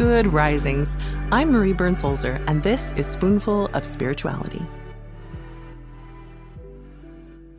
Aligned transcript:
Good 0.00 0.32
risings. 0.32 0.96
I'm 1.30 1.52
Marie 1.52 1.74
Burns 1.74 2.00
Holzer, 2.00 2.42
and 2.46 2.62
this 2.62 2.92
is 2.92 3.06
Spoonful 3.06 3.66
of 3.74 3.84
Spirituality. 3.84 4.62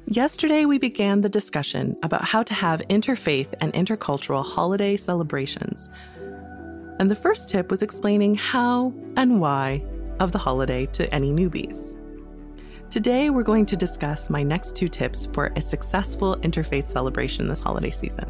Yesterday, 0.08 0.66
we 0.66 0.80
began 0.80 1.22
the 1.22 1.30
discussion 1.30 1.96
about 2.02 2.26
how 2.26 2.42
to 2.42 2.56
have 2.56 2.82
interfaith 2.90 3.54
and 3.62 3.72
intercultural 3.74 4.44
holiday 4.44 4.98
celebrations. 4.98 5.92
And 6.98 7.12
the 7.12 7.16
first 7.16 7.48
tip 7.48 7.70
was 7.70 7.84
explaining 7.84 8.34
how 8.34 8.92
and 9.18 9.40
why 9.40 9.86
of 10.20 10.32
the 10.32 10.40
holiday 10.40 10.88
to 10.88 11.14
any 11.14 11.32
newbies. 11.32 11.96
Today, 12.90 13.30
we're 13.30 13.44
going 13.44 13.68
to 13.68 13.78
discuss 13.78 14.32
my 14.32 14.42
next 14.42 14.76
two 14.76 14.88
tips 14.88 15.30
for 15.32 15.54
a 15.56 15.62
successful 15.62 16.38
interfaith 16.38 16.90
celebration 16.90 17.48
this 17.48 17.62
holiday 17.62 17.92
season. 17.92 18.26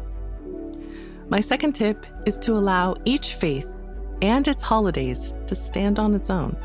My 1.30 1.40
second 1.40 1.72
tip 1.72 2.04
is 2.26 2.36
to 2.40 2.52
allow 2.52 2.94
each 3.06 3.36
faith 3.36 3.66
and 4.22 4.48
its 4.48 4.62
holidays 4.62 5.34
to 5.48 5.54
stand 5.54 5.98
on 5.98 6.14
its 6.14 6.30
own. 6.30 6.56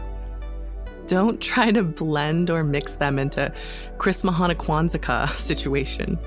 Don't 1.08 1.42
try 1.42 1.72
to 1.72 1.84
blend 1.84 2.50
or 2.50 2.64
mix 2.64 2.96
them 2.96 3.18
into 3.18 3.52
Chris 3.98 4.24
Mahana 4.24 4.56
Kwanzaa 4.56 5.30
situation. 5.36 6.18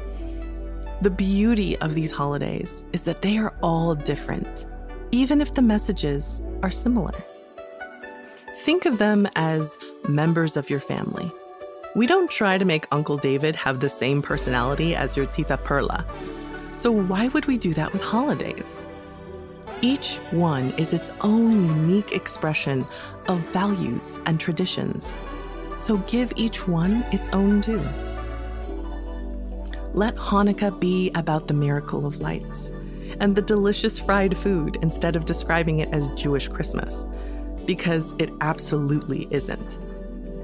The 1.03 1.11
beauty 1.11 1.79
of 1.79 1.95
these 1.95 2.13
holidays 2.13 2.85
is 2.93 3.03
that 3.03 3.23
they 3.23 3.39
are 3.39 3.55
all 3.63 3.95
different, 3.95 4.67
even 5.13 5.41
if 5.41 5.55
the 5.55 5.63
messages 5.63 6.43
are 6.63 6.71
similar. 6.71 7.13
Think 8.65 8.85
of 8.85 8.99
them 8.99 9.27
as 9.37 9.79
members 10.09 10.57
of 10.57 10.69
your 10.69 10.81
family. 10.81 11.31
We 11.97 12.07
don't 12.07 12.31
try 12.31 12.59
to 12.59 12.65
make 12.65 12.87
Uncle 12.93 13.17
David 13.17 13.57
have 13.57 13.81
the 13.81 13.89
same 13.89 14.21
personality 14.21 14.95
as 14.95 15.17
your 15.17 15.27
Tita 15.27 15.57
Perla. 15.57 16.05
So, 16.73 16.91
why 16.93 17.29
would 17.29 17.47
we 17.47 17.59
do 17.59 17.75
that 17.75 17.93
with 17.93 18.03
holidays? 18.03 18.85
Each 19.83 20.17
one 20.31 20.73
is 20.73 20.93
its 20.93 21.11
own 21.23 21.67
unique 21.67 22.13
expression 22.13 22.85
of 23.29 23.39
values 23.53 24.21
and 24.27 24.39
traditions. 24.39 25.17
So 25.79 25.97
give 25.99 26.35
each 26.37 26.69
one 26.69 27.03
its 27.13 27.31
own 27.31 27.63
due. 27.63 27.83
Let 29.95 30.17
Hanukkah 30.17 30.79
be 30.79 31.11
about 31.15 31.49
the 31.49 31.55
miracle 31.55 32.05
of 32.05 32.21
lights 32.21 32.73
and 33.21 33.35
the 33.35 33.43
delicious 33.43 33.99
fried 33.99 34.37
food 34.37 34.77
instead 34.83 35.17
of 35.17 35.25
describing 35.25 35.81
it 35.81 35.89
as 35.93 36.09
Jewish 36.11 36.47
Christmas, 36.47 37.07
because 37.65 38.15
it 38.19 38.31
absolutely 38.43 39.29
isn't. 39.31 39.79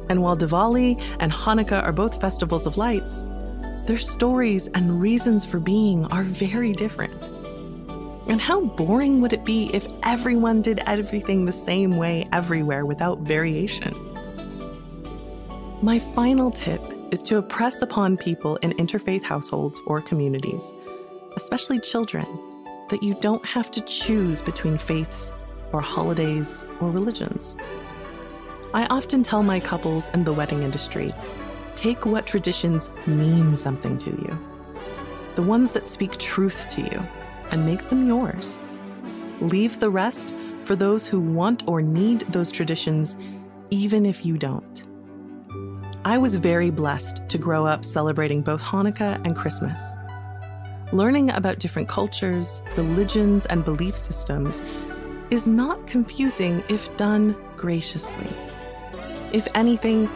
And 0.09 0.23
while 0.23 0.37
Diwali 0.37 1.03
and 1.21 1.31
Hanukkah 1.31 1.83
are 1.83 1.93
both 1.93 2.21
festivals 2.23 2.67
of 2.67 2.79
lights, 2.79 3.23
their 3.85 3.99
stories 3.99 4.69
and 4.69 5.01
reasons 5.01 5.45
for 5.45 5.61
being 5.61 6.07
are 6.07 6.23
very 6.23 6.73
different. 6.73 7.13
And 8.29 8.41
how 8.41 8.61
boring 8.61 9.21
would 9.21 9.33
it 9.33 9.45
be 9.45 9.71
if 9.73 9.87
everyone 10.03 10.61
did 10.61 10.81
everything 10.87 11.45
the 11.45 11.53
same 11.53 11.97
way 11.97 12.29
everywhere 12.33 12.85
without 12.85 13.21
variation? 13.21 13.95
My 15.81 16.01
final 16.01 16.51
tip 16.51 16.83
is 17.13 17.23
to 17.23 17.37
impress 17.37 17.83
upon 17.83 18.17
people 18.17 18.57
in 18.57 18.73
interfaith 18.73 19.23
households 19.23 19.81
or 19.87 20.01
communities, 20.01 20.73
especially 21.37 21.79
children, 21.79 22.27
that 22.89 23.03
you 23.03 23.15
don't 23.21 23.45
have 23.47 23.71
to 23.71 23.81
choose 23.83 24.43
between 24.43 24.77
faiths 24.77 25.33
or 25.73 25.81
holidays 25.81 26.65
or 26.81 26.91
religions. 26.91 27.55
I 28.75 28.87
often 28.87 29.23
tell 29.23 29.45
my 29.45 29.61
couples 29.61 30.09
in 30.11 30.25
the 30.25 30.33
wedding 30.33 30.65
industry 30.65 31.15
take 31.77 32.07
what 32.07 32.27
traditions 32.27 32.91
mean 33.07 33.55
something 33.55 33.99
to 33.99 34.11
you, 34.11 34.39
the 35.37 35.43
ones 35.43 35.71
that 35.73 35.85
speak 35.85 36.19
truth 36.19 36.67
to 36.71 36.81
you 36.81 37.07
and 37.51 37.67
make 37.67 37.89
them 37.89 38.07
yours. 38.07 38.63
Leave 39.41 39.81
the 39.81 39.91
rest 39.91 40.35
for 40.65 40.77
those 40.77 41.07
who 41.07 41.21
want 41.21 41.63
or 41.67 41.81
need 41.83 42.21
those 42.33 42.51
traditions, 42.51 43.17
even 43.71 44.05
if 44.07 44.27
you 44.27 44.37
don't. 44.37 44.85
I 46.05 46.19
was 46.19 46.37
very 46.37 46.71
blessed 46.71 47.29
to 47.29 47.39
grow 47.39 47.67
up 47.67 47.85
celebrating 47.85 48.41
both 48.41 48.63
Hanukkah 48.63 49.21
and 49.25 49.37
Christmas. 49.37 49.83
Learning 50.93 51.31
about 51.31 51.59
different 51.59 51.89
cultures, 51.89 52.63
religions, 52.77 53.45
and 53.47 53.65
belief 53.65 53.97
systems 53.97 54.63
is 55.31 55.47
not 55.47 55.87
confusing 55.89 56.63
if 56.69 56.97
done 56.97 57.35
graciously. 57.57 58.29
If 59.33 59.49
anything, 59.55 60.09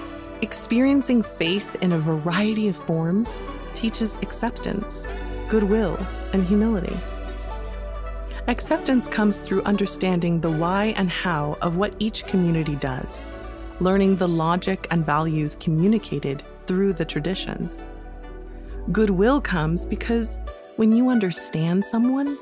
experiencing 0.43 1.25
faith 1.25 1.75
in 1.82 1.93
a 1.93 1.99
variety 1.99 2.69
of 2.69 2.76
forms 2.76 3.38
teaches 3.75 4.16
acceptance, 4.19 5.09
goodwill, 5.49 5.99
and 6.32 6.47
humility. 6.47 6.97
Acceptance 8.50 9.06
comes 9.06 9.38
through 9.38 9.62
understanding 9.62 10.41
the 10.41 10.50
why 10.50 10.87
and 10.97 11.09
how 11.09 11.56
of 11.62 11.77
what 11.77 11.94
each 12.00 12.27
community 12.27 12.75
does, 12.75 13.28
learning 13.78 14.16
the 14.16 14.27
logic 14.27 14.88
and 14.91 15.06
values 15.06 15.56
communicated 15.61 16.43
through 16.66 16.94
the 16.94 17.05
traditions. 17.05 17.88
Goodwill 18.91 19.41
comes 19.41 19.87
because 19.87 20.41
when 20.75 20.91
you 20.91 21.11
understand 21.11 21.84
someone, 21.84 22.37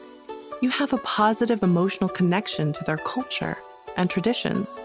you 0.63 0.71
have 0.71 0.95
a 0.95 0.99
positive 0.99 1.63
emotional 1.63 2.09
connection 2.09 2.73
to 2.73 2.85
their 2.85 2.97
culture 2.97 3.59
and 3.99 4.09
traditions, 4.09 4.79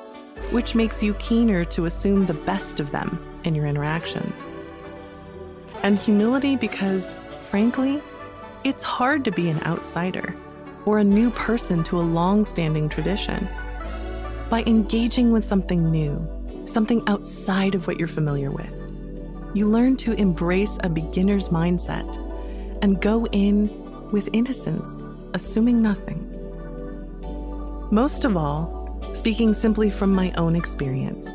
which 0.52 0.76
makes 0.76 1.02
you 1.02 1.14
keener 1.14 1.64
to 1.64 1.86
assume 1.86 2.26
the 2.26 2.34
best 2.34 2.82
of 2.82 2.92
them 2.92 3.18
in 3.46 3.56
your 3.56 3.68
interactions. 3.68 4.46
And 5.84 5.98
humility 5.98 6.58
because, 6.58 7.22
frankly, 7.40 8.02
it's 8.66 8.84
hard 8.84 9.24
to 9.24 9.32
be 9.32 9.50
an 9.50 9.64
outsider 9.64 10.36
or 10.86 11.00
a 11.00 11.04
new 11.04 11.30
person 11.32 11.84
to 11.84 12.00
a 12.00 12.02
long 12.02 12.44
standing 12.44 12.90
tradition. 12.90 13.48
By 14.50 14.64
engaging 14.64 15.32
with 15.32 15.46
something 15.46 15.90
new, 15.90 16.28
something 16.66 17.04
outside 17.08 17.76
of 17.76 17.88
what 17.88 17.98
you're 17.98 18.08
familiar 18.08 18.52
with, 18.52 18.72
you 19.54 19.68
learn 19.68 19.98
to 19.98 20.14
embrace 20.14 20.78
a 20.84 20.90
beginner's 20.90 21.50
mindset 21.50 22.18
and 22.82 23.02
go 23.02 23.26
in 23.28 23.70
with 24.12 24.30
innocence, 24.34 24.92
assuming 25.34 25.82
nothing. 25.82 26.30
Most 27.92 28.26
of 28.26 28.36
all, 28.36 29.00
speaking 29.14 29.54
simply 29.54 29.90
from 29.90 30.12
my 30.12 30.32
own 30.34 30.56
experience, 30.56 31.30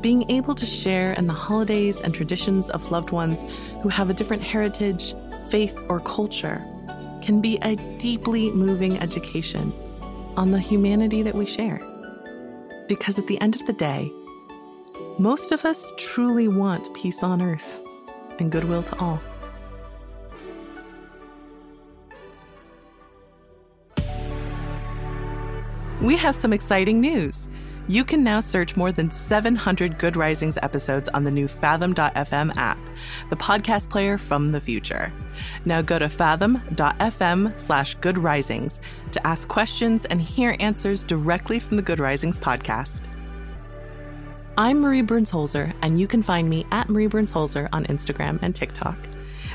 being 0.00 0.28
able 0.30 0.54
to 0.54 0.66
share 0.66 1.12
in 1.14 1.26
the 1.26 1.32
holidays 1.32 2.00
and 2.00 2.14
traditions 2.14 2.68
of 2.70 2.90
loved 2.90 3.10
ones 3.10 3.44
who 3.82 3.88
have 3.88 4.10
a 4.10 4.14
different 4.14 4.42
heritage, 4.42 5.14
faith, 5.48 5.82
or 5.88 6.00
culture 6.00 6.62
can 7.24 7.40
be 7.40 7.56
a 7.62 7.74
deeply 7.96 8.50
moving 8.50 9.00
education 9.00 9.72
on 10.36 10.50
the 10.50 10.58
humanity 10.58 11.22
that 11.22 11.34
we 11.34 11.46
share. 11.46 11.80
Because 12.86 13.18
at 13.18 13.26
the 13.28 13.40
end 13.40 13.56
of 13.56 13.64
the 13.66 13.72
day, 13.72 14.12
most 15.18 15.50
of 15.50 15.64
us 15.64 15.94
truly 15.96 16.48
want 16.48 16.92
peace 16.92 17.22
on 17.22 17.40
earth 17.40 17.80
and 18.38 18.52
goodwill 18.52 18.82
to 18.82 18.98
all. 18.98 19.20
We 26.02 26.18
have 26.18 26.36
some 26.36 26.52
exciting 26.52 27.00
news. 27.00 27.48
You 27.88 28.04
can 28.04 28.22
now 28.22 28.40
search 28.40 28.76
more 28.76 28.92
than 28.92 29.10
700 29.10 29.98
Good 29.98 30.16
Risings 30.16 30.58
episodes 30.62 31.08
on 31.10 31.24
the 31.24 31.30
new 31.30 31.48
Fathom.fm 31.48 32.54
app, 32.56 32.78
the 33.30 33.36
podcast 33.36 33.88
player 33.88 34.18
from 34.18 34.52
the 34.52 34.60
future. 34.60 35.10
Now 35.64 35.82
go 35.82 35.98
to 35.98 36.08
fathom.fm 36.08 37.58
slash 37.58 37.94
good 37.96 38.18
risings 38.18 38.80
to 39.12 39.26
ask 39.26 39.48
questions 39.48 40.04
and 40.04 40.20
hear 40.20 40.56
answers 40.60 41.04
directly 41.04 41.58
from 41.58 41.76
the 41.76 41.82
Good 41.82 42.00
Risings 42.00 42.38
podcast. 42.38 43.02
I'm 44.56 44.80
Marie 44.80 45.02
Burns 45.02 45.30
Holzer, 45.30 45.74
and 45.82 46.00
you 46.00 46.06
can 46.06 46.22
find 46.22 46.48
me 46.48 46.64
at 46.70 46.88
Marie 46.88 47.08
Burns 47.08 47.32
Holzer 47.32 47.68
on 47.72 47.86
Instagram 47.86 48.38
and 48.40 48.54
TikTok. 48.54 48.96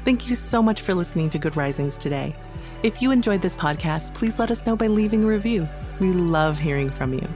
Thank 0.04 0.28
you 0.28 0.36
so 0.36 0.62
much 0.62 0.82
for 0.82 0.94
listening 0.94 1.30
to 1.32 1.40
Good 1.40 1.56
Risings 1.56 1.98
today. 1.98 2.36
If 2.84 3.02
you 3.02 3.12
enjoyed 3.12 3.42
this 3.42 3.56
podcast, 3.56 4.14
please 4.14 4.40
let 4.40 4.52
us 4.52 4.66
know 4.66 4.76
by 4.76 4.88
leaving 4.88 5.24
a 5.24 5.28
review. 5.28 5.68
We 6.00 6.12
love 6.12 6.60
hearing 6.60 6.90
from 6.90 7.14
you. 7.14 7.28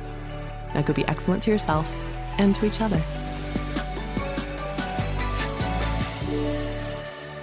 Now 0.74 0.82
go 0.82 0.94
be 0.94 1.06
excellent 1.06 1.44
to 1.44 1.52
yourself 1.52 1.90
and 2.38 2.56
to 2.56 2.66
each 2.66 2.82
other. 2.82 3.02